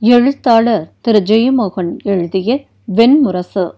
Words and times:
எழுத்தாளர் 0.00 0.92
திரு. 1.00 1.20
ஜெயமோகன் 1.20 1.96
எழுதிய 2.02 2.64
வெண்முரசு. 2.94 3.70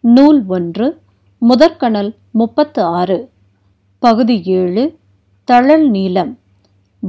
நூல் 0.00 0.44
ஒன்று 0.46 1.00
முதற்கணல் 1.38 2.14
முப்பத்து 2.30 2.82
ஆறு 2.82 3.30
பகுதி 3.98 4.42
ஏழு 4.42 4.96
தழல் 5.44 5.90
நீளம். 5.90 6.38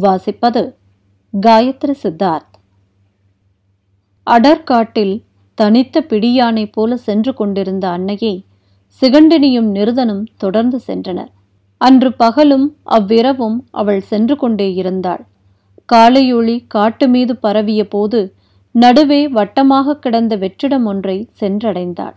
வாசிப்பது 0.01 0.73
காயத்ரி 1.46 1.93
சித்தார்த். 2.04 2.55
அடர்காட்டில் 4.32 5.21
தனித்த 5.54 6.05
பிடியானை 6.09 6.71
போல 6.71 6.97
சென்று 6.97 7.34
கொண்டிருந்த 7.34 7.89
அன்னையை 7.89 8.43
சிகண்டினியும் 9.02 9.70
நிருதனும் 9.75 10.25
தொடர்ந்து 10.38 10.79
சென்றனர். 10.88 11.31
அன்று 11.77 12.13
பகலும் 12.13 12.75
அவ்விரவும் 12.84 13.68
அவள் 13.71 14.02
சென்று 14.02 14.36
கொண்டே 14.36 14.73
இருந்தாள். 14.73 15.25
காலையொளி 15.93 16.66
காட்டு 16.68 17.07
மீது 17.07 17.38
பரவிய 17.38 17.88
போது 17.88 18.34
நடுவே 18.71 19.27
வட்டமாக 19.27 19.96
கிடந்த 19.96 20.37
வெற்றிடம் 20.37 20.83
ஒன்றை 20.83 21.29
சென்றடைந்தாள். 21.39 22.15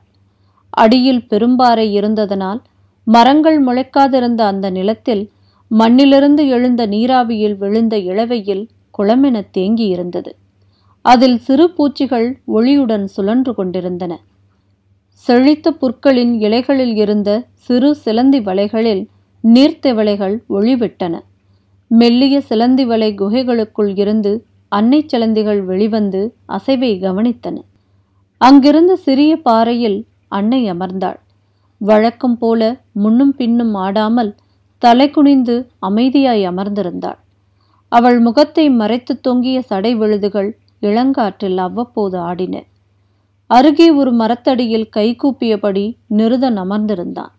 அடியில் 0.70 1.22
பெரும்பாறை 1.30 1.86
இருந்ததனால் 1.90 2.60
மரங்கள் 3.04 3.64
முளைக்காதிருந்த 3.64 4.40
அந்த 4.40 4.70
நிலத்தில் 4.70 5.30
மண்ணிலிருந்து 5.70 6.48
எழுந்த 6.48 6.86
நீராவியில் 6.86 7.56
விழுந்த 7.56 7.98
இளவையில் 7.98 8.68
குளமென 8.98 9.42
தேங்கியிருந்தது. 9.58 10.28
அதில் 11.02 11.38
சிறு 11.38 11.70
பூச்சிகள் 11.70 12.40
ஒளியுடன் 12.46 13.04
சுழன்று 13.04 13.54
கொண்டிருந்தன. 13.54 14.20
செழித்த 15.12 15.72
புற்களின் 15.72 16.32
இலைகளில் 16.40 16.96
இருந்த 16.96 17.30
சிறு 17.54 17.94
சிலந்தி 17.94 18.40
வலைகளில் 18.40 19.02
நீர்த்தவளைகள் 19.44 20.36
ஒளிவிட்டன. 20.50 21.14
மெல்லிய 21.86 22.40
சிலந்தி 22.40 22.84
வலை 22.84 23.14
குகைகளுக்குள் 23.14 23.98
இருந்து 23.98 24.46
அன்னை 24.72 24.98
சிலந்திகள் 25.12 25.60
வெளிவந்து 25.64 26.20
அசைவை 26.48 26.92
கவனித்தன. 27.00 27.56
அங்கிருந்த 28.40 28.92
சிறிய 28.96 29.32
பாறையில் 29.36 29.98
அன்னை 30.28 30.60
அமர்ந்தாள். 30.72 31.18
வழக்கம் 31.80 32.38
போல 32.38 32.60
முன்னும் 32.92 33.34
பின்னும் 33.36 33.74
ஆடாமல் 33.74 34.32
தலை 34.82 35.10
குனிந்து 35.10 35.56
அமைதியாய் 35.88 36.44
அமர்ந்திருந்தாள். 36.50 37.18
அவள் 37.92 38.18
முகத்தை 38.20 38.70
மறைத்து 38.70 39.20
தொங்கிய 39.20 39.58
சடை 39.62 39.92
விழுதுகள் 39.94 40.50
இளங்காற்றில் 40.82 41.58
அவ்வப்போது 41.58 42.18
ஆடின. 42.18 42.54
அருகே 43.50 43.90
ஒரு 43.90 44.12
மரத்தடியில் 44.12 44.88
கைகூப்பியபடி 44.96 45.84
நிருதன் 46.16 46.58
அமர்ந்திருந்தான். 46.64 47.32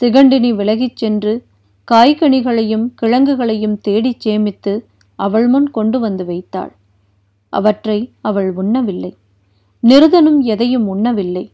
சிகண்டினி 0.00 0.50
விலகிச் 0.54 0.96
சென்று 0.96 1.32
காய்கனிகளையும் 1.88 2.86
கிழங்குகளையும் 2.94 3.76
தேடிச் 3.80 4.20
சேமித்து 4.20 4.72
அவள் 5.18 5.46
முன் 5.48 5.68
கொண்டு 5.70 5.98
வந்து 6.00 6.24
வைத்தாள். 6.24 6.72
அவற்றை 7.52 7.98
அவள் 8.20 8.50
உண்ணவில்லை. 8.54 9.12
நிருதனும் 9.82 10.40
எதையும் 10.44 10.86
உண்ணவில்லை. 10.88 11.44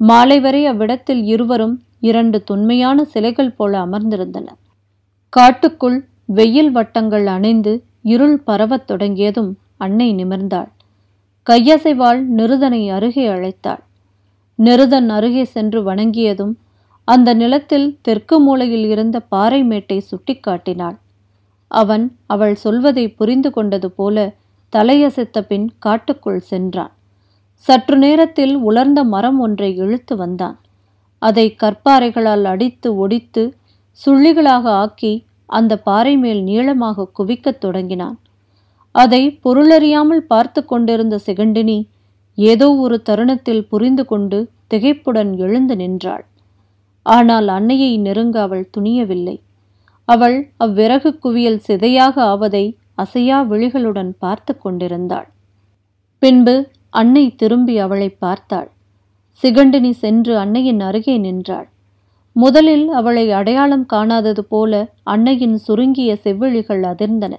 மாலை 0.00 0.38
வரை 0.40 0.62
அவ்விடத்தில் 0.66 1.22
இருவரும் 1.24 1.76
இரண்டு 2.00 2.38
தொன்மையான 2.44 3.04
சிலைகள் 3.04 3.56
போல 3.58 3.72
அமர்ந்திருந்தனர் 3.86 4.60
காட்டுக்குள் 5.32 5.98
வெயில் 6.28 6.70
வட்டங்கள் 6.70 7.26
அணைந்து 7.26 7.72
இருள் 8.04 8.36
பரவத் 8.40 8.86
தொடங்கியதும் 8.86 9.50
அன்னை 9.76 10.08
நிமிர்ந்தாள். 10.14 10.68
கையசைவாள் 11.46 12.20
நிருதனை 12.38 12.82
அருகே 12.90 13.24
அழைத்தாள். 13.28 13.82
நிருதன் 14.58 15.08
அருகே 15.08 15.44
சென்று 15.44 15.80
வணங்கியதும் 15.84 16.54
அந்த 17.08 17.34
நிலத்தில் 17.34 17.88
தெற்கு 18.02 18.36
மூலையில் 18.40 18.86
இருந்த 18.88 19.16
பாறை 19.32 19.60
மேட்டை 19.64 19.98
சுட்டிக்காட்டினாள். 20.10 20.96
அவன் 21.70 22.16
அவள் 22.26 22.54
சொல்வதை 22.54 23.08
புரிந்து 23.08 23.50
கொண்டது 23.50 23.90
போல 23.90 24.34
தலையசைத்த 24.72 25.40
பின் 25.40 25.66
காட்டுக்குள் 25.78 26.40
சென்றான். 26.40 26.92
சற்று 27.54 27.96
நேரத்தில் 27.96 28.54
உலர்ந்த 28.56 29.04
மரம் 29.04 29.38
ஒன்றை 29.38 29.76
இழுத்து 29.76 30.16
வந்தான். 30.16 30.56
அதை 31.18 31.56
கற்பாறைகளால் 31.62 32.44
அடித்து 32.44 32.96
ஒடித்து 32.96 33.42
சுள்ளிகளாக 34.06 34.64
ஆக்கி 34.82 35.24
அந்த 35.46 35.72
பாறை 35.78 36.16
மேல் 36.16 36.42
நீளமாக 36.42 37.08
குவிக்கத் 37.18 37.60
தொடங்கினான். 37.60 38.16
அதை 38.94 39.40
பொருளறியாமல் 39.44 40.24
பார்த்து 40.26 40.64
கொண்டிருந்த 40.64 41.20
சிகண்டினி 41.26 41.78
ஏதோ 42.38 42.68
ஒரு 42.74 43.02
தருணத்தில் 43.02 43.64
புரிந்து 43.66 44.04
கொண்டு 44.04 44.38
திகைப்புடன் 44.74 45.36
எழுந்து 45.36 45.76
நின்றாள். 45.76 46.24
ஆனால் 47.02 47.48
அன்னையை 47.48 47.98
நெருங்க 47.98 48.40
அவள் 48.40 48.70
துணியவில்லை. 48.78 49.36
அவள் 50.08 50.52
அவ்விறகு 50.58 51.18
குவியல் 51.18 51.60
சிதையாக 51.68 52.14
ஆவதை 52.22 52.78
அசையா 52.94 53.38
விழிகளுடன் 53.42 54.12
பார்த்து 54.18 54.58
கொண்டிருந்தாள். 54.58 55.28
பின்பு 56.18 56.70
அன்னை 56.90 57.34
திரும்பி 57.34 57.78
அவளை 57.78 58.08
பார்த்தாள். 58.08 58.70
சிகண்டினி 59.42 59.90
சென்று 59.90 60.38
அன்னையின் 60.38 60.80
அருகே 60.80 61.18
நின்றாள். 61.18 61.68
முதலில் 62.32 62.88
அவளை 62.88 63.32
அடையாளம் 63.32 63.86
காணாதது 63.92 64.42
போல 64.48 64.72
அன்னையின் 65.02 65.58
சுருங்கிய 65.58 66.16
செவ்விழிகள் 66.16 66.82
அதிர்ந்தன. 66.82 67.34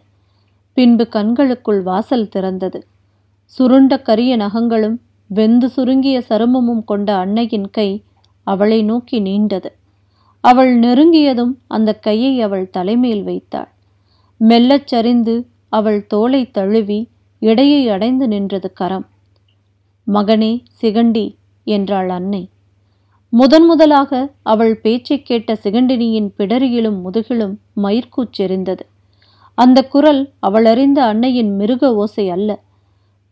பின்பு 0.73 1.07
கண்களுக்குள் 1.07 1.81
வாசல் 1.81 2.29
திறந்தது. 2.35 2.79
சுருண்ட 3.45 4.01
கரிய 4.01 4.37
நகங்களும் 4.37 4.97
வெந்து 5.29 5.69
சுருங்கிய 5.69 6.17
சருமமும் 6.29 6.83
கொண்ட 6.83 7.15
அன்னையின் 7.15 7.69
கை 7.71 7.89
அவளை 8.43 8.83
நோக்கி 8.83 9.21
நீண்டது. 9.21 9.69
அவள் 10.49 10.79
நெருங்கியதும் 10.79 11.53
அந்த 11.67 11.93
கையை 11.93 12.41
அவள் 12.41 12.69
தலைமேல் 12.69 13.23
வைத்தாள். 13.23 13.71
மெல்லச் 14.37 14.87
சரிந்து 14.87 15.47
அவள் 15.69 16.07
தோலை 16.07 16.51
தழுவி 16.51 17.09
இடையை 17.39 17.89
அடைந்து 17.89 18.27
நின்றது 18.27 18.73
கரம். 18.73 19.07
மகனே 20.07 20.63
சிகண்டி 20.81 21.35
என்றாள் 21.63 22.09
அன்னை. 22.09 22.49
முதன் 23.29 23.65
முதலாக 23.65 24.11
அவள் 24.43 24.79
பேச்சைக் 24.79 25.25
கேட்ட 25.25 25.57
சிகண்டினியின் 25.63 26.29
பிடரியிலும் 26.37 27.01
முதுகிலும் 27.01 27.55
மயிர்கூச்செறிந்தது 27.75 28.79
அந்த 29.55 29.83
குரல் 29.83 30.31
அவளறிந்த 30.47 30.99
அன்னையின் 30.99 31.55
மிருக 31.55 31.95
ஓசை 31.95 32.29
அல்ல. 32.29 32.61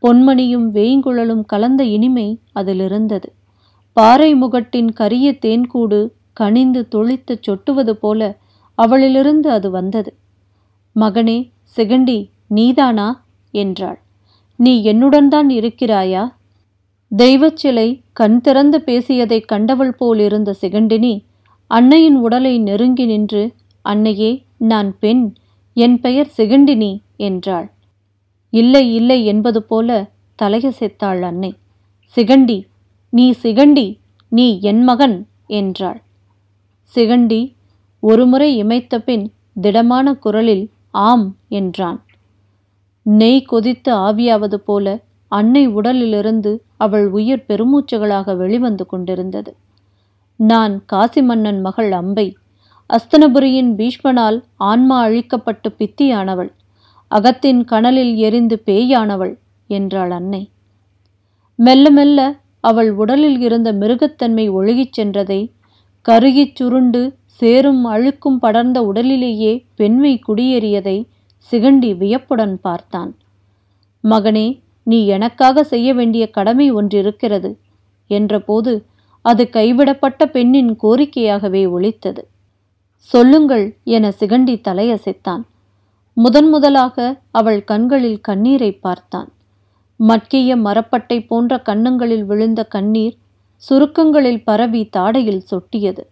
பொன்மணியும் 0.02 0.68
வேய்ங்குழலும் 0.72 1.46
கலந்த 1.46 1.84
இனிமை 1.84 2.40
அதிலிருந்தது. 2.56 3.30
பாறை 3.94 4.36
முகட்டின் 4.36 4.94
கரிய 4.94 5.38
தேன்கூடு 5.42 6.00
கனிந்து 6.40 6.88
தொளித்துச் 6.92 7.44
சொட்டுவது 7.48 7.92
போல 7.92 8.38
அவளிலிருந்து 8.78 9.50
அது 9.50 9.70
வந்தது. 9.70 10.12
மகனே 10.96 11.38
சிகண்டி 11.76 12.30
நீதானா? 12.48 13.08
என்றாள். 13.54 14.00
நீ 14.60 14.74
என்னுடன் 14.84 15.30
தான் 15.30 15.50
இருக்கிறாயா? 15.50 16.24
தெய்வச் 17.12 17.58
சிலை 17.58 17.88
கண் 18.14 18.42
திறந்து 18.42 18.82
பேசியதை 18.82 19.40
கண்டவள் 19.42 19.94
போல் 19.94 20.20
இருந்த 20.20 20.56
சிகண்டினி 20.62 21.14
அன்னையின் 21.72 22.16
உடலை 22.16 22.60
நெருங்கி 22.60 23.06
நின்று 23.06 23.44
அன்னையே 23.82 24.32
நான் 24.58 25.00
பெண் 25.00 25.34
என் 25.78 26.00
பெயர் 26.00 26.30
சிகண்டினி 26.38 26.92
என்றாள். 27.18 27.68
இல்லை 28.54 28.96
இல்லை 28.96 29.26
என்பது 29.26 29.64
போல 29.64 29.90
தலையசைத்தாள் 30.42 31.22
அன்னை. 31.22 31.52
சிகண்டி 32.16 32.60
நீ 33.14 33.26
சிகண்டி 33.44 33.88
நீ 34.32 34.48
என் 34.62 34.84
மகன் 34.84 35.18
என்றாள். 35.48 36.00
சிகண்டி 36.94 37.56
ஒருமுறை 38.00 38.64
இமைத்த 38.64 38.98
பின் 38.98 39.32
திடமான 39.62 40.14
குரலில் 40.14 40.70
ஆம் 40.92 41.38
என்றான். 41.48 42.04
நெய் 43.02 43.42
கொதித்து 43.42 43.94
ஆவியாவது 43.94 44.56
போல 44.56 45.04
அன்னை 45.28 45.68
உடலிலிருந்து 45.68 46.64
அவள் 46.78 47.08
உயிர் 47.08 47.46
பெருமூச்சுகளாக 47.48 48.36
வெளிவந்து 48.36 48.86
கொண்டிருந்தது. 48.86 49.56
நான் 50.36 50.86
காசி 50.86 51.22
மன்னன் 51.22 51.62
மகள் 51.62 51.92
அம்பை. 51.92 52.36
அஸ்தனபுரியின் 52.90 53.72
பீஷ்மனால் 53.76 54.44
ஆன்மா 54.56 55.06
அழிக்கப்பட்டு 55.08 55.70
பித்தியானவள். 55.80 56.52
அகத்தின் 57.08 57.64
கனலில் 57.64 58.16
எரிந்து 58.16 58.62
பேயானவள் 58.66 59.38
என்றாள் 59.68 60.12
அன்னை. 60.12 60.50
மெல்ல 61.56 61.90
மெல்ல 61.90 62.20
அவள் 62.60 62.92
உடலில் 62.92 63.40
இருந்த 63.40 63.74
மிருகத்தன்மை 63.74 64.46
ஒழுகிச் 64.52 65.02
சென்றதை 65.02 65.40
கருகிச் 66.06 66.56
சுருண்டு 66.56 67.02
சேரும் 67.40 67.84
அழுக்கும் 67.86 68.40
படர்ந்த 68.42 68.78
உடலிலேயே 68.84 69.54
பெண்மை 69.76 70.12
குடியேறியதை 70.28 70.98
சிகண்டி 71.52 71.90
வியப்புடன் 71.98 72.56
பார்த்தான். 72.62 73.12
மகனே 74.04 74.48
நீ 74.84 75.00
எனக்காக 75.06 75.64
செய்ய 75.64 75.90
வேண்டிய 75.94 76.24
கடமை 76.30 76.68
ஒன்றிருக்கிறது 76.74 77.52
என்றபோது 78.10 78.74
அது 79.26 79.44
கைவிடப்பட்ட 79.50 80.22
பெண்ணின் 80.26 80.72
கோரிக்கையாகவே 80.84 81.64
ஒழித்தது 81.76 82.24
சொல்லுங்கள் 83.06 83.66
என 83.84 84.06
சிகண்டி 84.20 84.56
தலையசைத்தான். 84.68 85.44
முதன் 86.18 86.50
முதலாக 86.50 86.98
அவள் 87.32 87.62
கண்களில் 87.64 88.22
கண்ணீரை 88.22 88.72
பார்த்தான். 88.86 89.30
மட்கிய 90.00 90.56
மரப்பட்டை 90.58 91.18
போன்ற 91.28 91.58
கன்னங்களில் 91.60 92.26
விழுந்த 92.26 92.62
கண்ணீர் 92.66 93.16
சுருக்கங்களில் 93.58 94.44
பரவி 94.44 94.90
தாடையில் 94.98 95.46
சொட்டியது. 95.52 96.04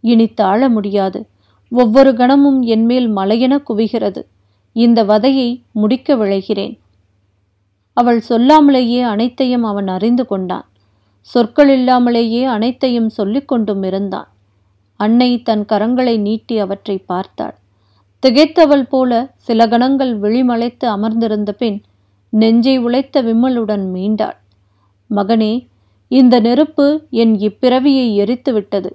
இனி 0.00 0.26
தாழ 0.26 0.68
முடியாது. 0.68 1.26
ஒவ்வொரு 1.70 2.14
கணமும் 2.14 2.62
என்மேல் 2.62 3.16
மலையென 3.16 3.62
குவிகிறது. 3.68 4.22
இந்த 4.72 5.04
வதையை 5.04 5.62
முடிக்க 5.72 6.16
விளைகிறேன் 6.16 6.78
அவள் 7.92 8.22
சொல்லாமலேயே 8.28 9.00
அனைத்தையும் 9.02 9.64
அவன் 9.64 9.88
அறிந்து 9.88 10.26
கொண்டான். 10.26 10.68
சொற்கள் 11.20 11.68
இல்லாமலேயே 11.68 12.44
அனைத்தையும் 12.44 13.08
சொல்லிக் 13.08 13.48
கொண்டும் 13.48 13.82
இருந்தான். 13.82 14.28
அன்னை 14.96 15.42
தன் 15.42 15.64
கரங்களை 15.68 16.18
நீட்டி 16.18 16.58
அவற்றை 16.58 16.98
பார்த்தாள். 16.98 17.54
திகைத்தவள் 18.26 18.88
போல 18.88 19.32
சில 19.36 19.68
கணங்கள் 19.68 20.20
விழிமலைத்து 20.20 20.84
அமர்ந்திருந்த 20.86 21.52
பின் 21.52 21.82
நெஞ்சை 22.28 22.78
உழைத்த 22.78 23.22
விம்மலுடன் 23.22 23.84
மீண்டாள். 23.94 24.36
மகனே 25.10 25.66
இந்த 26.14 26.40
நெருப்பு 26.40 26.86
என் 27.10 27.34
இப்பிறவியை 27.38 28.06
எரித்து 28.14 28.52
விட்டது 28.52 28.90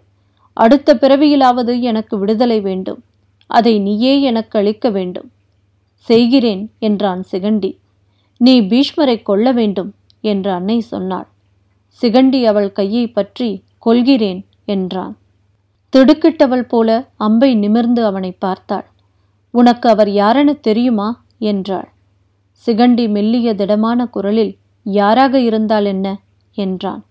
அடுத்த 0.57 0.94
பிறவியிலாவது 0.94 1.74
எனக்கு 1.81 2.18
விடுதலை 2.18 2.62
வேண்டும். 2.62 3.01
அதை 3.50 3.80
நீயே 3.80 4.21
எனக்கு 4.21 4.60
அளிக்க 4.60 4.89
வேண்டும். 4.89 5.30
செய்கிறேன் 6.06 6.63
என்றான் 6.80 7.24
சிகண்டி. 7.31 7.71
நீ 8.38 8.54
பீஷ்மரை 8.62 9.21
கொல்ல 9.21 9.51
வேண்டும் 9.51 9.92
என்று 10.24 10.51
அன்னை 10.51 10.80
சொன்னாள். 10.80 11.27
சிகண்டி 12.01 12.45
அவள் 12.45 12.71
கையை 12.71 13.06
பற்றி 13.07 13.50
கொள்கிறேன் 13.77 14.42
என்றான். 14.65 15.13
திடுக்கிட்டவள் 15.94 16.65
போல 16.68 16.89
அம்பை 17.18 17.56
நிமிர்ந்து 17.56 18.01
அவனை 18.06 18.31
பார்த்தாள். 18.39 18.88
உனக்கு 19.54 19.89
அவர் 19.89 20.07
யாரென 20.07 20.50
தெரியுமா 20.60 21.10
என்றாள். 21.39 21.89
சிகண்டி 22.63 23.06
மெல்லிய 23.10 23.50
திடமான 23.56 24.06
குரலில் 24.06 24.54
யாராக 24.86 25.39
இருந்தால் 25.39 25.86
என்ன? 25.86 26.07
என்றான். 26.57 27.04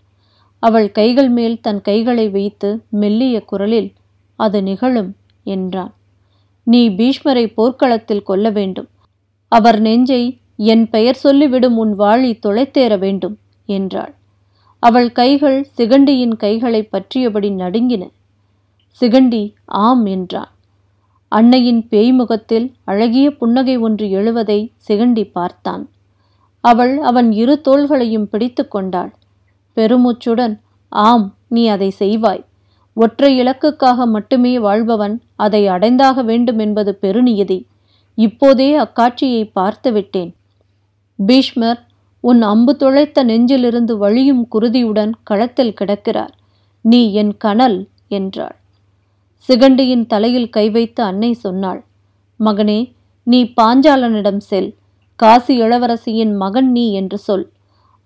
அவள் 0.62 0.88
கைகள் 0.90 1.28
மேல் 1.28 1.60
தன் 1.60 1.80
கைகளை 1.80 2.28
வைத்து 2.28 2.82
மெல்லிய 2.90 3.44
குரலில் 3.44 3.92
அது 4.36 4.62
நிகழும் 4.62 5.10
என்றான். 5.44 5.92
நீ 6.62 6.90
பீஷ்மரை 6.90 7.52
போர்க்களத்தில் 7.54 8.22
கொல்ல 8.22 8.50
வேண்டும். 8.50 8.88
அவர் 9.48 9.80
நெஞ்சை 9.80 10.22
என் 10.56 10.88
பெயர் 10.88 11.20
சொல்லிவிடும் 11.22 11.76
உன் 11.76 11.94
வாழி 11.94 12.38
தொலைத்தேற 12.46 12.98
வேண்டும் 12.98 13.36
என்றாள். 13.66 14.12
அவள் 14.82 15.12
கைகள் 15.12 15.68
சிகண்டியின் 15.76 16.36
கைகளை 16.36 16.82
பற்றியபடி 16.82 17.50
நடுங்கின. 17.50 18.04
சிகண்டி 19.00 19.52
ஆம் 19.64 20.04
என்றான். 20.06 20.52
அன்னையின் 21.28 21.88
பேய்முகத்தில் 21.88 22.72
அழகிய 22.84 23.30
புன்னகை 23.30 23.76
ஒன்று 23.76 24.10
எழுவதை 24.10 24.72
சிகண்டி 24.88 25.30
பார்த்தான். 25.32 25.84
அவள் 26.64 27.00
அவன் 27.00 27.32
இரு 27.32 27.60
தோள்களையும் 27.64 28.28
பிடித்து 28.28 28.68
கொண்டாள். 28.68 29.12
பெருமூச்சுடன் 29.78 30.54
ஆம் 30.92 31.26
நீ 31.48 31.62
அதை 31.68 31.90
செய்வாய். 31.98 32.42
ஒற்றை 32.96 33.30
இலக்குக்காக 33.40 34.06
மட்டுமே 34.06 34.52
வாழ்பவன் 34.58 35.14
அதை 35.36 35.60
அடைந்தாக 35.68 36.22
வேண்டும் 36.24 36.58
என்பது 36.58 36.92
பெருநியதி. 37.02 37.58
இப்போதே 38.18 38.70
அக்காட்சியை 38.76 39.42
பார்த்துவிட்டேன் 39.58 40.30
பீஷ்மர் 41.18 41.80
உன் 42.24 42.40
அம்பு 42.42 42.72
துளைத்த 42.78 43.22
நெஞ்சிலிருந்து 43.24 43.94
வழியும் 43.96 44.44
குருதியுடன் 44.54 45.12
களத்தில் 45.22 45.76
கிடக்கிறார். 45.80 46.32
நீ 46.84 47.00
என் 47.12 47.34
கனல் 47.36 47.78
என்றாள். 48.08 48.56
சிகண்டியின் 49.48 50.04
தலையில் 50.06 50.48
கை 50.48 50.66
வைத்து 50.70 51.00
அன்னை 51.02 51.30
சொன்னாள் 51.44 51.80
மகனே 52.40 52.80
நீ 53.26 53.40
பாஞ்சாலனிடம் 53.60 54.42
செல். 54.48 54.68
காசி 55.18 55.54
இளவரசியின் 55.62 56.34
மகன் 56.36 56.70
நீ 56.72 56.84
என்று 56.92 57.18
சொல். 57.18 57.46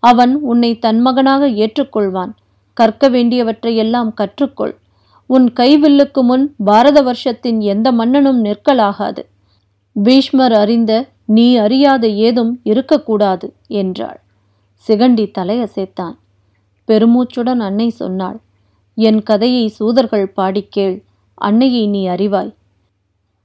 அவன் 0.03 0.33
உன்னை 0.41 0.79
தன் 0.79 1.01
மகனாக 1.01 1.49
ஏற்றுக்கொள்வான். 1.49 2.33
கற்க 2.77 3.11
வேண்டியவற்றையெல்லாம் 3.11 4.11
கற்றுக்கொள். 4.21 4.75
உன் 5.27 5.47
கைவில்லுக்கு 5.61 6.23
முன் 6.23 6.55
பாரத 6.65 6.99
வருஷத்தின் 7.03 7.61
எந்த 7.61 7.93
மன்னனும் 7.93 8.41
நிற்கலாகாது. 8.45 9.23
பீஷ்மர் 9.97 10.53
அறிந்த 10.53 10.93
நீ 11.27 11.47
அறியாத 11.57 12.05
ஏதும் 12.09 12.53
இருக்கக்கூடாது 12.63 13.47
என்றாள். 13.67 14.19
சிகண்டி 14.89 15.27
தலையசைத்தான். 15.39 16.17
பெருமூச்சுடன் 16.89 17.61
அன்னை 17.61 17.89
சொன்னாள் 17.91 18.39
என் 18.95 19.23
கதையை 19.23 19.69
சூதர்கள் 19.69 20.27
பாடிக் 20.29 20.73
கேள் 20.73 20.97
அன்னையை 21.35 21.85
நீ 21.87 22.09
அறிவாய். 22.09 22.53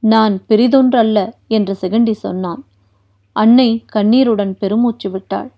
நான் 0.03 0.35
பெரிதொன்றல்ல 0.49 1.19
என்று 1.47 1.73
சிகண்டி 1.81 2.11
சொன்னான். 2.11 2.61
அன்னை 3.35 3.69
கண்ணீருடன் 3.85 4.53
பெருமூச்சு 4.57 5.09
விட்டாள். 5.09 5.49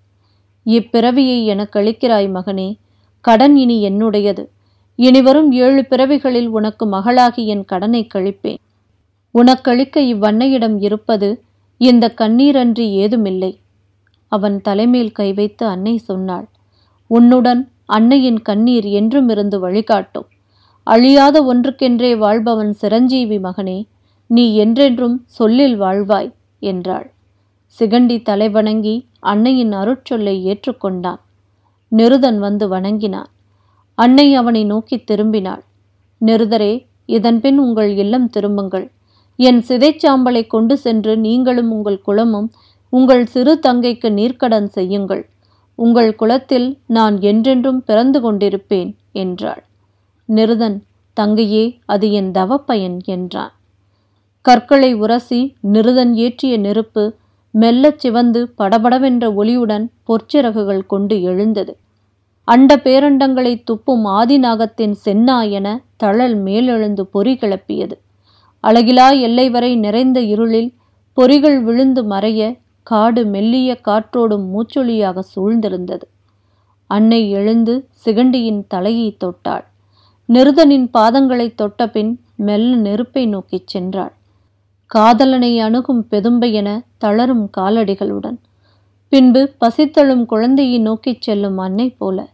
இப்பிறவியை 0.75 1.45
எனக்கு 1.45 1.79
அளிக்கிறாய் 1.79 2.29
மகனே. 2.29 2.69
கடன் 3.25 3.55
இனி 3.55 3.77
என்னுடையது. 3.89 4.43
இனிவரும் 4.99 5.51
ஏழு 5.51 5.85
பிறவிகளில் 5.85 6.47
உனக்கு 6.47 6.85
மகளாகி 6.85 7.43
என் 7.45 7.65
கடனை 7.65 8.07
கழிப்பேன். 8.13 8.61
உனக்களிக்க 9.35 9.99
இவ்வன்னையிடம் 10.13 10.77
இருப்பது 10.79 11.29
இந்த 11.81 12.05
கண்ணீரன்றி 12.17 12.85
ஏதுமில்லை. 12.93 13.51
அவன் 14.31 14.57
தலைமேல் 14.61 15.11
கை 15.11 15.29
வைத்து 15.33 15.65
அன்னை 15.65 15.97
சொன்னாள் 15.97 16.47
உன்னுடன் 17.07 17.61
அன்னையின் 17.85 18.41
கண்ணீர் 18.41 18.87
என்றும் 18.99 19.29
இருந்து 19.29 19.59
வழிகாட்டும். 19.59 20.27
அழியாத 20.87 21.37
ஒன்றுக்கென்றே 21.43 22.11
வாழ்பவன் 22.17 22.73
சிரஞ்சீவி 22.73 23.37
மகனே 23.37 23.79
நீ 24.29 24.55
என்றென்றும் 24.55 25.15
சொல்லில் 25.25 25.77
வாழ்வாய் 25.81 26.31
என்றாள். 26.61 27.07
சிகண்டி 27.77 28.21
தலை 28.21 28.47
வணங்கி 28.49 28.93
அன்னையின் 29.19 29.71
அருட்சொல்லை 29.71 30.35
ஏற்றுக்கொண்டான். 30.51 31.19
நிருதன் 31.91 32.37
வந்து 32.37 32.65
வணங்கினான். 32.67 33.29
அன்னை 33.97 34.25
அவனை 34.35 34.63
நோக்கி 34.63 34.97
திரும்பினாள். 35.11 35.61
நிருதரே 36.21 36.73
இதன்பின் 37.05 37.57
உங்கள் 37.57 37.91
இல்லம் 37.95 38.29
திரும்புங்கள். 38.29 38.87
என் 39.35 39.61
சிதைச்சாம்பலை 39.67 40.47
கொண்டு 40.47 40.77
சென்று 40.77 41.17
நீங்களும் 41.17 41.71
உங்கள் 41.71 42.01
குலமும் 42.01 42.49
உங்கள் 42.93 43.25
சிறு 43.25 43.53
தங்கைக்கு 43.67 44.09
நீர்க்கடன் 44.09 44.69
செய்யுங்கள். 44.69 45.23
உங்கள் 45.79 46.15
குலத்தில் 46.15 46.67
நான் 46.87 47.15
என்றென்றும் 47.21 47.81
பிறந்து 47.83 48.19
கொண்டிருப்பேன் 48.21 48.91
என்றாள். 49.13 49.63
நிருதன் 50.29 50.77
தங்கையே 51.17 51.65
அது 51.85 52.11
என் 52.11 52.31
தவப்பயன் 52.31 52.99
என்றான். 53.05 53.53
கற்களை 54.45 54.91
உரசி 54.93 55.41
நிருதன் 55.73 56.13
ஏற்றிய 56.15 56.53
நெருப்பு 56.57 57.03
மெல்லச் 57.51 57.99
சிவந்து 57.99 58.53
படபடவென்ற 58.57 59.33
ஒளியுடன் 59.33 59.85
பொற்சிறகுகள் 60.03 60.85
கொண்டு 60.85 61.21
எழுந்தது. 61.21 61.77
அண்ட 62.43 62.75
பேரண்டங்களை 62.75 63.63
துப்பும் 63.63 64.05
ஆதிநாகத்தின் 64.05 64.93
சென்னா 65.05 65.49
என 65.49 65.83
தழல் 65.95 66.43
மேலெழுந்து 66.43 67.01
பொறி 67.01 67.33
கிளப்பியது. 67.33 67.91
அழகிலா 68.63 69.21
எல்லை 69.21 69.49
வரை 69.49 69.75
நிறைந்த 69.75 70.19
இருளில் 70.19 70.73
பொறிகள் 71.13 71.63
விழுந்து 71.63 72.03
மறைய 72.03 72.59
காடு 72.83 73.25
மெல்லிய 73.25 73.79
காற்றோடும் 73.87 74.45
மூச்சொலியாக 74.53 75.19
சூழ்ந்திருந்தது. 75.35 76.01
அன்னை 76.87 77.31
எழுந்து 77.31 77.87
சிகண்டியின் 78.05 78.63
தலையை 78.67 79.17
தொட்டாள். 79.19 79.63
நிருதனின் 80.29 80.89
பாதங்களை 80.93 81.53
தொட்டபின் 81.55 82.15
மெல்ல 82.35 82.75
நெருப்பை 82.75 83.25
நோக்கிச் 83.25 83.77
சென்றாள். 83.77 84.11
காதலனை 84.91 85.59
அணுகும் 85.59 86.07
பெதும்பை 86.11 86.51
என 86.51 86.83
தளரும் 86.97 87.49
காலடிகளுடன். 87.57 88.37
பின்பு 89.09 89.53
பசித்தழும் 89.61 90.25
குழந்தையை 90.25 90.79
நோக்கிச் 90.79 91.21
செல்லும் 91.21 91.57
அன்னை 91.57 91.89
போல. 91.89 92.27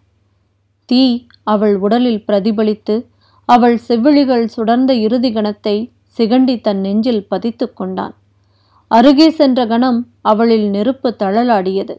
தீ 0.86 1.26
அவள் 1.44 1.78
உடலில் 1.78 2.24
பிரதிபலித்து 2.28 3.06
அவள் 3.46 3.78
செவ்விழிகள் 3.88 4.46
சுடர்ந்த 4.46 4.90
இறுதி 4.90 5.34
கணத்தை 5.34 5.92
சிகண்டி 6.18 6.62
தன் 6.62 6.80
நெஞ்சில் 6.80 7.28
பதித்து 7.28 7.74
கொண்டான். 7.74 8.14
அருகே 8.88 9.30
சென்ற 9.30 9.66
கணம் 9.66 10.08
அவளில் 10.22 10.70
நெருப்பு 10.70 11.16
தழலாடியது. 11.20 11.96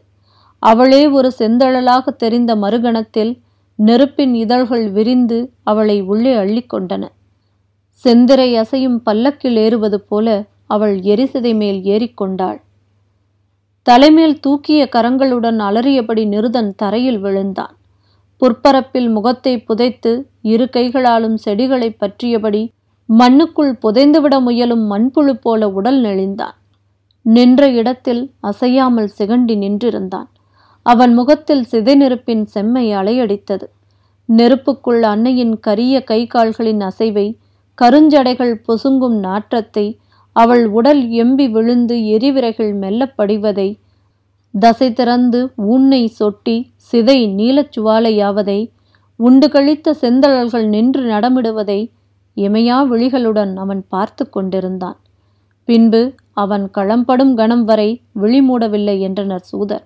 அவளே 0.59 1.07
ஒரு 1.07 1.31
செந்தழலாக 1.39 2.15
தெரிந்த 2.15 2.55
மறுகணத்தில் 2.55 3.41
நெருப்பின் 3.75 4.33
இதழ்கள் 4.33 4.91
விரிந்து 4.91 5.51
அவளை 5.63 6.01
உள்ளே 6.01 6.35
அள்ளிக்கொண்டன 6.35 7.03
செந்திரை 8.03 8.49
அசையும் 8.53 8.97
பல்லக்கில் 9.03 9.55
ஏறுவது 9.55 9.99
போல 9.99 10.27
அவள் 10.65 10.95
எரிசதை 10.99 11.55
மேல் 11.55 11.79
ஏறிக்கொண்டாள். 11.83 12.59
தலைமேல் 13.83 14.39
தூக்கிய 14.39 14.89
கரங்களுடன் 14.95 15.59
அலறியபடி 15.59 16.23
நிருதன் 16.25 16.71
தரையில் 16.75 17.19
விழுந்தான். 17.19 17.73
புற்பரப்பில் 18.41 19.09
முகத்தை 19.09 19.53
புதைத்து 19.59 20.11
இரு 20.41 20.69
கைகளாலும் 20.69 21.37
செடிகளை 21.37 21.89
பற்றியபடி 21.91 22.63
மண்ணுக்குள் 23.09 23.73
புதைந்துவிட 23.85 24.35
முயலும் 24.41 24.83
மண்புழு 24.91 25.33
போல 25.33 25.69
உடல் 25.69 25.99
நெளிந்தான். 26.01 26.55
நின்ற 27.25 27.69
இடத்தில் 27.69 28.21
அசையாமல் 28.39 29.09
சிகண்டி 29.17 29.55
நின்றிருந்தான். 29.57 30.29
அவன் 30.85 31.13
முகத்தில் 31.13 31.65
சிதை 31.71 31.95
நெருப்பின் 31.95 32.45
செம்மை 32.45 32.85
அலையடித்தது. 32.93 33.65
நெருப்புக்குள் 34.29 35.01
அன்னையின் 35.03 35.59
கரிய 35.59 36.03
கை 36.03 36.21
கால்களின் 36.27 36.79
அசைவை 36.79 37.27
கருஞ்சடைகள் 37.77 38.53
பொசுங்கும் 38.67 39.17
நாற்றத்தை 39.19 39.85
அவள் 40.35 40.63
உடல் 40.67 41.03
எம்பி 41.23 41.45
விழுந்து 41.51 41.95
எரிவிரைகள் 42.15 42.73
மெல்லப்படிவதை 42.81 43.69
தசை 44.53 44.93
திறந்து 44.93 45.39
ஊன்னை 45.69 46.01
சொட்டி 46.19 46.57
சிதை 46.89 47.19
நீலச்சுவாலையாவதை 47.39 48.59
உண்டு 49.19 49.47
கழித்த 49.49 49.93
செந்தழல்கள் 50.01 50.67
நின்று 50.67 51.01
நடமிடுவதை 51.03 51.79
இமையா 52.37 52.77
விழிகளுடன் 52.87 53.53
அவன் 53.55 53.83
பார்த்து 53.87 54.29
கொண்டிருந்தான். 54.29 54.97
பின்பு 55.67 56.01
அவன் 56.33 56.65
களம்படும் 56.77 57.33
கணம் 57.33 57.63
வரை 57.63 57.89
விழி 58.13 58.41
மூடவில்லை 58.41 58.99
என்றனர் 58.99 59.47
சூதர். 59.51 59.85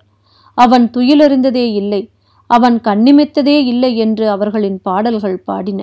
அவன் 0.58 0.90
துயிலறிந்ததே 0.96 1.66
இல்லை 1.72 2.02
அவன் 2.50 2.76
கண்ணிமைத்ததே 2.80 3.56
இல்லை 3.64 3.96
என்று 3.96 4.24
அவர்களின் 4.28 4.78
பாடல்கள் 4.82 5.38
பாடின. 5.44 5.80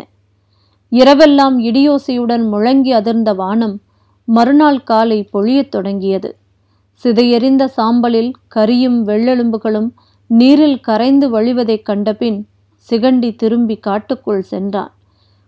இரவெல்லாம் 0.91 1.57
இடியோசையுடன் 1.59 2.45
முழங்கி 2.51 2.91
அதிர்ந்த 2.91 3.35
வானம் 3.35 3.79
மறுநாள் 4.25 4.83
காலை 4.83 5.29
பொழியத் 5.33 5.69
தொடங்கியது. 5.69 6.35
சிதையெறிந்த 7.03 7.67
சாம்பலில் 7.77 8.31
கரியும் 8.55 8.97
வெள்ளெலும்புகளும் 9.05 9.89
நீரில் 10.27 10.79
கரைந்து 10.79 11.39
வழிவதைக் 11.39 11.81
கண்டபின் 11.81 12.47
சிகண்டி 12.89 13.35
திரும்பி 13.35 13.75
காட்டுக்குள் 13.77 14.41
சென்றான். 14.41 14.93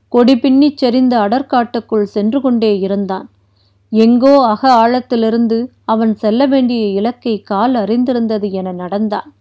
கொடி 0.10 0.36
பின்னிச் 0.36 0.78
செறிந்த 0.82 1.14
அடற்காட்டுக்குள் 1.18 2.04
சென்று 2.04 2.42
கொண்டே 2.42 2.80
இருந்தான். 2.80 3.30
எங்கோ 3.90 4.48
அக 4.48 4.74
ஆழத்திலிருந்து 4.74 5.68
அவன் 5.86 6.16
செல்ல 6.16 6.46
வேண்டிய 6.46 6.86
இலக்கை 6.86 7.42
கால் 7.42 7.74
அறிந்திருந்தது 7.74 8.52
என 8.52 8.72
நடந்தான். 8.72 9.34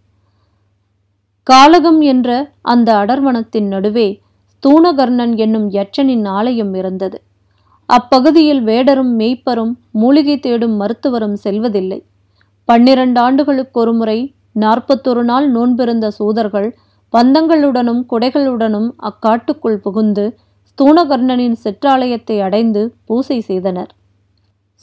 காலகம் 1.43 2.01
என்ற 2.01 2.51
அந்த 2.63 2.95
அடர்வனத்தின் 2.95 3.67
நடுவே 3.67 4.21
ஸ்தூணகர்ணன் 4.63 5.37
என்னும் 5.37 5.71
யட்சனின் 5.71 6.25
ஆலயம் 6.29 6.75
இருந்தது. 6.75 7.19
அப்பகுதியில் 7.89 8.63
வேடரும் 8.63 9.13
மெய்ப்பரும் 9.19 9.73
மூலிகை 9.91 10.39
தேடும் 10.39 10.81
மருத்துவரும் 10.81 11.37
செல்வதில்லை. 11.45 12.05
பன்னிரண்டு 12.65 13.21
ஆண்டுகளுக்கு 13.21 13.81
ஒருமுறை 13.81 14.35
நாற்பத்தொரு 14.53 15.25
நாள் 15.25 15.53
நோன்பிருந்த 15.53 16.09
சூதர்கள் 16.09 16.77
பந்தங்களுடனும் 17.15 18.03
குடைகளுடனும் 18.11 18.89
அக்காட்டுக்குள் 19.03 19.81
புகுந்து 19.81 20.37
ஸ்தூணகர்ணனின் 20.65 21.57
சிற்றாலயத்தை 21.65 22.41
அடைந்து 22.41 22.95
பூசை 23.05 23.41
செய்தனர். 23.41 23.91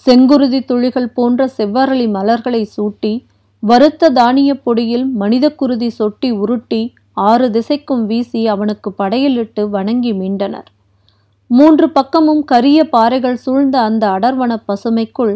செங்குருதி 0.06 0.66
துளிகள் 0.66 1.10
போன்ற 1.10 1.50
செவ்வரளி 1.58 2.10
மலர்களை 2.10 2.70
சூட்டி 2.78 3.26
வறுத்த 3.60 4.10
தானியப் 4.10 4.64
பொடியில் 4.66 5.12
மனித 5.12 5.52
குருதி 5.52 5.92
சொட்டி 6.00 6.32
உருட்டி 6.32 6.94
ஆறு 7.18 7.48
திசைக்கும் 7.50 8.04
வீசி 8.06 8.48
அவனுக்கு 8.48 8.92
படையிலிட்டு 8.92 9.70
வணங்கி 9.70 10.12
மீண்டனர். 10.14 10.68
மூன்று 11.48 11.88
பக்கமும் 11.90 12.44
கரிய 12.44 12.80
பாறைகள் 12.90 13.38
சூழ்ந்த 13.38 13.76
அந்த 13.80 14.04
அடர்வன 14.10 14.54
பசுமைக்குள் 14.68 15.36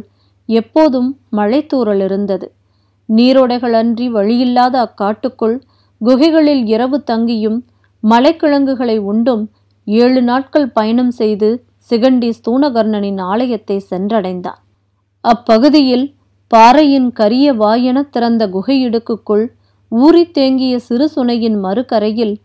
எப்போதும் 0.50 1.10
மழைத்தூரல் 1.32 2.02
இருந்தது. 2.02 2.48
நீரோடைகளன்றி 3.10 4.08
வழியில்லாத 4.10 4.76
அக்காட்டுக்குள் 4.88 5.58
குகைகளில் 6.02 6.64
இரவு 6.66 7.04
தங்கியும் 7.12 7.60
மலைக்கிழங்குகளை 8.04 8.98
உண்டும் 9.12 9.44
ஏழு 9.84 10.22
நாட்கள் 10.22 10.68
பயணம் 10.70 11.12
செய்து 11.12 11.50
சிகண்டி 11.90 12.30
ஸ்தூனகர்ணனின் 12.30 13.20
ஆலயத்தை 13.22 13.78
சென்றடைந்தான். 13.90 14.60
அப்பகுதியில் 15.24 16.06
பாறையின் 16.48 17.10
கரிய 17.12 17.54
வாயென 17.54 17.98
திறந்த 18.10 18.44
குகையிடுக்குக்குள் 18.48 19.46
ஊறி 19.92 20.32
தேங்கிய 20.32 20.80
சிறு 20.80 21.12
சுனையின் 21.16 21.58
மறுகரையில் 21.60 22.36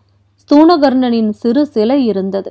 ஸ்தூணகர்ணனின் 0.41 1.31
சிறு 1.31 1.67
சிலை 1.67 2.07
இருந்தது. 2.07 2.51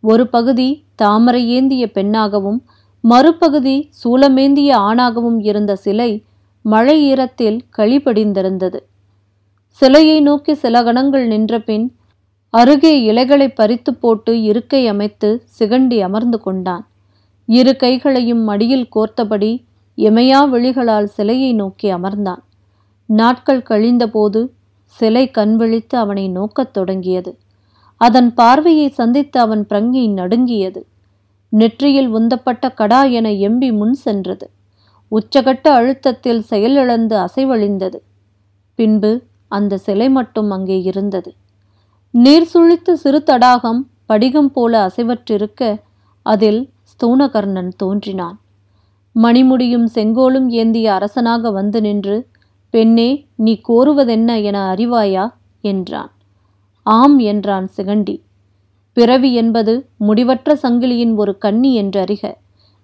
ஒரு 0.00 0.24
பகுதி 0.26 0.68
தாமரை 0.94 1.42
ஏந்திய 1.48 1.90
பெண்ணாகவும் 1.94 2.60
மறுபகுதி 3.04 3.90
சூலமேந்திய 4.04 4.70
ஆணாகவும் 4.88 5.38
இருந்த 5.40 5.76
சிலை 5.76 6.24
மழை 6.64 6.96
ஈரத்தில் 7.12 7.58
களிபடிந்திருந்தது 7.78 8.78
சிலையை 9.68 10.20
நோக்கி 10.20 10.54
சில 10.54 10.82
கணங்கள் 10.82 11.26
நின்றபின் 11.26 11.86
அருகே 12.50 13.02
இலைகளை 13.02 13.48
பறித்து 13.48 13.94
போட்டு 13.94 14.42
இருக்கை 14.42 14.88
அமைத்து 14.88 15.28
சிகண்டி 15.58 16.00
அமர்ந்து 16.00 16.40
கொண்டான். 16.40 16.84
இரு 17.48 17.76
கைகளையும் 17.76 18.42
மடியில் 18.42 18.88
கோர்த்தபடி 18.96 19.52
இமையா 19.98 20.40
விழிகளால் 20.48 21.08
சிலையை 21.16 21.54
நோக்கி 21.54 21.92
அமர்ந்தான். 21.92 22.42
நாட்கள் 23.08 23.62
கழிந்தபோது 23.62 24.40
சிலை 24.84 25.30
கண்விழித்து 25.30 25.98
அவனை 25.98 26.28
நோக்கத் 26.28 26.72
தொடங்கியது. 26.72 27.38
அதன் 27.96 28.34
பார்வையை 28.34 28.88
சந்தித்து 28.88 29.40
அவன் 29.40 29.66
பிரங்கை 29.68 30.12
நடுங்கியது. 30.12 30.86
நெற்றியில் 31.48 32.08
உந்தப்பட்ட 32.08 32.70
கடா 32.70 33.04
என 33.04 33.30
எம்பி 33.30 33.72
முன் 33.72 33.94
சென்றது. 33.94 34.50
உச்சகட்ட 35.12 35.68
அழுத்தத்தில் 35.68 36.40
செயலிழந்து 36.40 37.16
அசைவழிந்தது. 37.16 37.98
பின்பு 38.74 39.22
அந்த 39.48 39.76
சிலை 39.76 40.10
மட்டும் 40.10 40.50
அங்கே 40.50 40.82
இருந்தது. 40.82 41.34
நீர் 42.10 42.44
சுழித்த 42.44 42.96
சிறு 42.96 43.22
தடாகம் 43.22 43.86
படிகம் 44.06 44.50
போல 44.50 44.72
அசைவற்றிருக்க 44.86 45.80
அதில் 46.22 46.70
ஸ்தூனகர்ணன் 46.90 47.68
தோன்றினான். 47.76 48.40
மணிமுடியும் 49.14 49.84
செங்கோலும் 49.84 50.48
ஏந்திய 50.48 50.94
அரசனாக 50.94 51.50
வந்து 51.50 51.80
நின்று 51.80 52.28
பெண்ணே 52.70 53.26
நீ 53.34 53.60
கோருவதென்ன 53.68 54.42
என 54.42 54.74
அறிவாயா? 54.74 55.32
என்றான். 55.60 56.10
ஆம் 56.82 57.18
என்றான் 57.18 57.68
சிகண்டி. 57.76 58.20
பிறவி 58.92 59.34
என்பது 59.34 59.88
முடிவற்ற 60.00 60.58
சங்கிலியின் 60.62 61.14
ஒரு 61.14 61.38
கண்ணி 61.38 61.82
என்றறிக. 61.82 62.34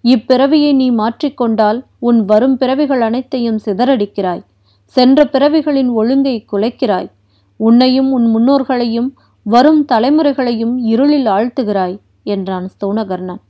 இப்பிறவியை 0.05 0.75
நீ 0.75 0.91
மாற்றிக்கொண்டால் 0.91 1.85
உன் 1.99 2.25
வரும் 2.25 2.57
பிறவிகள் 2.57 3.01
அனைத்தையும் 3.01 3.59
சிதறடிக்கிறாய். 3.65 4.45
சென்ற 4.85 5.25
பிறவிகளின் 5.25 5.89
ஒழுங்கை 5.89 6.45
குலைக்கிறாய். 6.53 7.11
உன்னையும் 7.57 8.13
உன் 8.13 8.37
முன்னோர்களையும் 8.37 9.11
வரும் 9.43 9.85
தலைமுறைகளையும் 9.93 10.77
இருளில் 10.79 11.27
ஆழ்த்துகிறாய் 11.27 12.01
என்றான் 12.23 12.69
ஸ்தோணகர்ணன். 12.69 13.43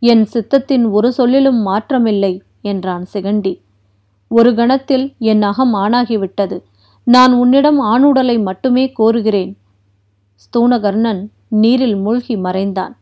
என் 0.00 0.26
சித்தத்தின் 0.32 0.90
ஒரு 0.90 1.12
சொல்லிலும் 1.12 1.66
மாற்றமில்லை 1.66 2.40
என்றான் 2.62 3.04
சிகண்டி. 3.12 3.60
ஒரு 4.28 4.54
கணத்தில் 4.54 5.14
என் 5.18 5.42
அகம் 5.42 5.74
ஆணாகிவிட்டது. 5.74 6.62
நான் 7.04 7.32
உன்னிடம் 7.32 7.80
ஆணுடலை 7.80 8.42
மட்டுமே 8.42 8.92
கோருகிறேன். 8.98 9.52
ஸ்தூணகர்ணன் 10.34 11.26
நீரில் 11.48 11.96
மூழ்கி 11.96 12.36
மறைந்தான். 12.36 12.96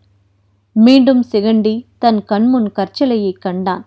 மீண்டும் 0.72 1.24
சிகண்டி 1.32 1.84
தன் 1.98 2.24
கண்முன் 2.24 2.72
கற்சிலையை 2.76 3.32
கண்டான். 3.32 3.86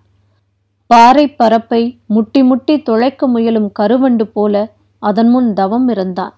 பாறை 0.87 1.31
பரப்பை 1.31 1.99
முட்டி 2.05 2.43
முட்டி 2.43 2.81
துளைக்க 2.81 3.27
முயலும் 3.27 3.71
கருவண்டு 3.79 4.23
போல 4.23 4.73
அதன் 4.99 5.29
முன் 5.29 5.53
தவம் 5.53 5.87
இருந்தான். 5.87 6.33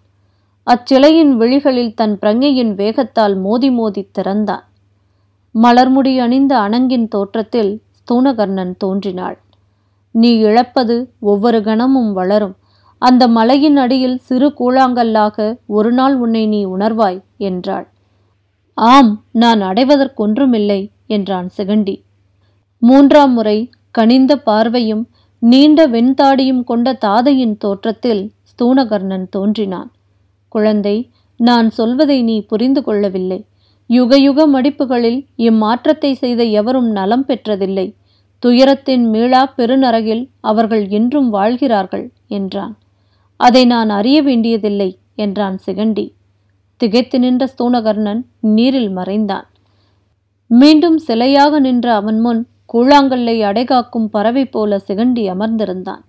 அச்சிலையின் 0.68 1.32
விழிகளில் 1.38 1.94
தன் 1.94 2.18
பிரங்கையின் 2.22 2.74
வேகத்தால் 2.76 3.42
மோதி 3.42 3.72
மோதி 3.72 4.08
திறந்தான். 4.12 4.64
மலர்முடி 5.56 6.18
அணிந்த 6.18 6.58
அணங்கின் 6.58 7.08
தோற்றத்தில் 7.08 7.82
ஸ்தூணகர்ணன் 7.92 8.74
தோன்றினாள். 8.78 9.40
நீ 10.12 10.32
இழப்பது 10.40 10.96
ஒவ்வொரு 11.20 11.60
கணமும் 11.62 12.12
வளரும். 12.14 12.56
அந்த 13.02 13.28
மலையின் 13.28 13.78
அடியில் 13.78 14.18
சிறு 14.18 14.48
கூழாங்கல்லாக 14.60 15.58
ஒரு 15.66 15.92
நாள் 15.92 16.16
உன்னை 16.16 16.48
நீ 16.48 16.66
உணர்வாய் 16.66 17.20
என்றாள். 17.38 17.88
ஆம் 18.74 19.12
நான் 19.32 19.62
அடைவதற்கொன்றுமில்லை 19.62 20.82
என்றான் 21.08 21.50
சிகண்டி. 21.58 21.96
மூன்றாம் 22.82 23.34
முறை 23.34 23.58
கனிந்த 23.92 24.36
பார்வையும் 24.40 25.04
நீண்ட 25.42 25.88
வெண்தாடியும் 25.88 26.64
கொண்ட 26.64 26.98
தாதையின் 27.06 27.56
தோற்றத்தில் 27.58 28.32
ஸ்தூனகர்ணன் 28.52 29.26
தோன்றினான். 29.30 29.90
குழந்தை 30.48 30.96
நான் 31.40 31.70
சொல்வதை 31.70 32.24
நீ 32.24 32.42
புரிந்து 32.42 32.84
கொள்ளவில்லை. 32.84 33.40
யுக 33.90 34.18
யுக 34.18 34.48
மடிப்புகளில் 34.48 35.20
இம்மாற்றத்தை 35.38 36.12
செய்த 36.14 36.44
எவரும் 36.44 36.90
நலம் 36.92 37.26
பெற்றதில்லை. 37.28 37.88
துயரத்தின் 38.44 39.04
மீளா 39.10 39.54
பெருநரகில் 39.58 40.30
அவர்கள் 40.42 40.90
இன்றும் 40.90 41.30
வாழ்கிறார்கள் 41.30 42.12
என்றான். 42.28 42.74
அதை 43.36 43.66
நான் 43.66 43.90
அறிய 43.90 44.22
வேண்டியதில்லை 44.22 44.98
என்றான் 45.16 45.58
சிகண்டி. 45.66 46.14
திகைத்து 46.78 47.20
நின்ற 47.20 47.44
ஸ்தூனகர்ணன் 47.46 48.22
நீரில் 48.40 48.92
மறைந்தான். 48.98 49.48
மீண்டும் 50.48 51.00
சிலையாக 51.08 51.60
நின்ற 51.60 51.94
அவன் 51.94 52.20
முன் 52.20 52.48
கூழாங்கல்லை 52.74 53.38
அடைகாக்கும் 53.44 54.10
பறவை 54.10 54.46
போல 54.46 54.80
சிகண்டி 54.88 55.24
அமர்ந்திருந்தான். 55.30 56.04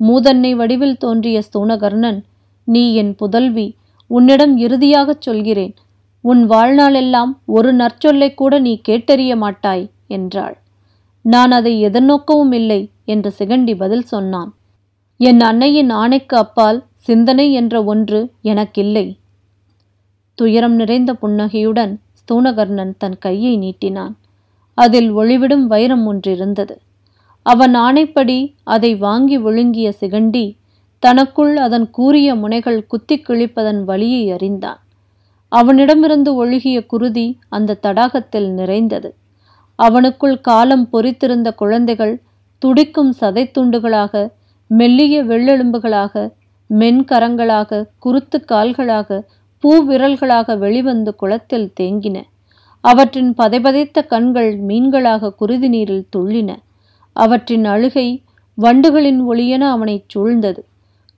மூதன்னை 0.00 0.52
வடிவில் 0.56 0.96
தோன்றிய 0.96 1.42
ஸ்தூனகர்ணன் 1.42 2.20
நீ 2.64 2.94
என் 2.94 3.14
புதல்வி 3.14 3.76
உன்னிடம் 4.06 4.58
இறுதியாகச் 4.58 5.20
சொல்கிறேன். 5.20 5.74
உன் 6.20 6.50
வாழ்நாளெல்லாம் 6.50 7.32
ஒரு 7.46 7.74
நற்சொல்லை 7.74 8.34
கூட 8.34 8.58
நீ 8.58 8.80
கேட்டறிய 8.88 9.36
மாட்டாய் 9.36 9.90
என்றாள். 10.06 10.56
நான் 11.22 11.50
அதை 11.50 11.86
எதிர்நோக்கவும் 11.86 12.52
இல்லை 12.52 12.90
என்று 13.04 13.34
சிகண்டி 13.38 13.76
பதில் 13.76 14.04
சொன்னான். 14.04 14.54
என் 15.16 15.40
அன்னையின் 15.40 15.90
ஆணைக்கு 15.90 16.36
அப்பால் 16.36 16.84
சிந்தனை 16.96 17.52
என்ற 17.52 17.84
ஒன்று 17.84 18.30
எனக்கில்லை. 18.42 19.18
துயரம் 20.34 20.74
நிறைந்த 20.74 21.14
புன்னகையுடன் 21.14 22.00
ஸ்தூனகர்ணன் 22.12 22.92
தன் 22.98 23.18
கையை 23.18 23.58
நீட்டினான். 23.58 24.14
அதில் 24.74 25.14
ஒளிவிடும் 25.14 25.66
வைரம் 25.66 26.12
ஒன்றிருந்தது. 26.12 26.76
அவன் 27.42 27.74
ஆணைப்படி 27.74 28.54
அதை 28.64 28.96
வாங்கி 28.96 29.38
ஒழுங்கிய 29.38 29.94
சிகண்டி 30.00 30.56
தனக்குள் 30.98 31.56
அதன் 31.56 31.90
கூறிய 31.90 32.34
முனைகள் 32.34 32.86
குத்தி 32.86 33.22
கிழிப்பதன் 33.28 33.84
வழியை 33.84 34.30
அறிந்தான். 34.30 34.80
அவனிடமிருந்து 35.48 36.34
ஒழுகிய 36.34 36.86
குருதி 36.86 37.38
அந்த 37.48 37.78
தடாகத்தில் 37.82 38.48
நிறைந்தது. 38.50 39.14
அவனுக்குள் 39.80 40.40
காலம் 40.40 40.88
பொறித்திருந்த 40.92 41.54
குழந்தைகள் 41.54 42.14
துடிக்கும் 42.62 43.12
சதைத்துண்டுகளாக 43.20 44.14
மெல்லிய 44.70 45.24
வெள்ளெலும்புகளாக 45.24 46.14
மென்கரங்களாக 46.70 47.86
குருத்து 47.98 48.38
கால்களாக 48.52 49.20
பூ 49.64 49.70
விரல்களாக 49.84 50.56
வெளிவந்து 50.56 51.14
குளத்தில் 51.14 51.72
தேங்கின. 51.80 52.16
அவற்றின் 52.84 53.34
பதைபதைத்த 53.38 54.06
கண்கள் 54.06 54.50
மீன்களாக 54.60 55.32
குருதி 55.34 55.68
நீரில் 55.68 56.06
துள்ளின. 56.16 56.50
அவற்றின் 57.16 57.64
அழுகை 57.64 58.08
வண்டுகளின் 58.58 59.20
ஒளியென 59.28 59.64
அவனைச் 59.70 60.08
சூழ்ந்தது. 60.12 60.62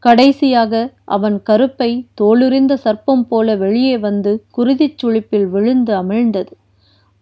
கடைசியாக 0.03 0.73
அவன் 1.05 1.43
கருப்பை 1.51 1.91
தோலுரிந்த 2.21 2.73
சர்ப்பம் 2.85 3.25
போல 3.29 3.57
வெளியே 3.57 3.99
வந்து 3.99 4.45
குருதிச் 4.57 4.99
சுழிப்பில் 5.03 5.47
விழுந்து 5.47 5.93
அமிழ்ந்தது. 6.03 6.53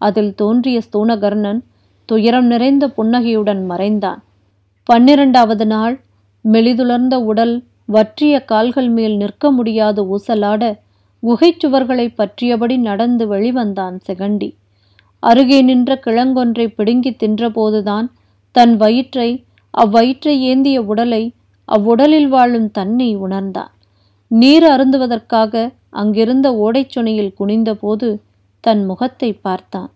அதில் 0.00 0.32
தோன்றிய 0.34 0.78
ஸ்தூனகர்ணன் 0.86 1.60
துயரம் 2.08 2.48
நிறைந்த 2.52 2.84
புன்னகையுடன் 2.90 3.62
மறைந்தான். 3.64 4.20
பன்னிரண்டாவது 4.86 5.66
நாள் 5.66 5.96
மெலிதுலர்ந்த 6.44 7.16
உடல் 7.30 7.54
வற்றிய 7.86 8.34
கால்கள் 8.44 8.88
மேல் 8.88 9.16
நிற்க 9.16 9.50
முடியாது 9.50 10.00
ஊசலாட 10.14 10.62
குகைச்சுவர்களை 11.22 12.06
பற்றியபடி 12.14 12.76
நடந்து 12.78 13.24
வெளிவந்தான் 13.32 13.96
செகண்டி. 14.08 14.48
அருகே 15.22 15.58
நின்ற 15.62 15.90
கிழங்கொன்றை 16.06 16.66
பிடுங்கி 16.76 17.10
தின்றபோதுதான் 17.12 18.06
தன் 18.56 18.74
வயிற்றை 18.76 19.30
அவ்வயிற்றை 19.74 20.34
ஏந்திய 20.50 20.78
உடலை 20.82 21.22
அவ்வுடலில் 21.68 22.28
வாழும் 22.28 22.70
தன்னை 22.70 23.08
உணர்ந்தான். 23.16 23.72
நீர் 24.30 24.66
அருந்துவதற்காக 24.66 25.54
அங்கிருந்த 25.92 26.48
ஓடைச்சுனையில் 26.64 27.36
குனிந்தபோது 27.38 28.08
தன் 28.60 28.84
முகத்தை 28.84 29.32
பார்த்தான். 29.32 29.92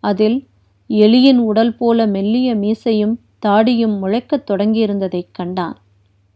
அதில் 0.00 0.46
எலியின் 0.88 1.36
உடல் 1.36 1.76
போல 1.76 2.06
மெல்லிய 2.06 2.54
மீசையும் 2.54 3.20
தாடியும் 3.46 3.98
முளைக்கத் 4.02 4.50
தொடங்கியிருந்ததைக் 4.50 5.32
கண்டான். 5.32 5.76